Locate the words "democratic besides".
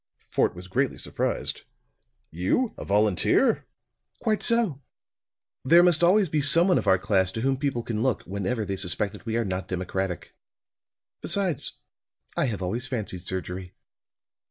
9.67-11.73